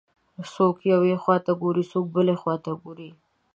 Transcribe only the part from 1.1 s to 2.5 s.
خواته ګوري، څوک بلې